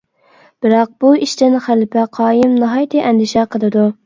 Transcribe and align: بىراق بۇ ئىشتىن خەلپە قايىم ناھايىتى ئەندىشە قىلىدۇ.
بىراق 0.65 0.95
بۇ 1.03 1.11
ئىشتىن 1.27 1.57
خەلپە 1.67 2.07
قايىم 2.19 2.57
ناھايىتى 2.65 3.05
ئەندىشە 3.07 3.47
قىلىدۇ. 3.55 3.87